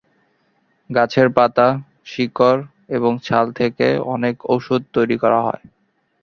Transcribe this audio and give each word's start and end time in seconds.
গাছের 0.89 1.27
পাতা, 1.29 1.67
শিকড় 2.05 2.61
এবং 2.89 3.11
ছাল 3.23 3.45
থেকে 3.51 3.87
অনেক 4.07 4.35
ওষুধ 4.49 4.81
তৈরি 4.95 5.15
করা 5.17 5.39
হয়। 5.41 5.63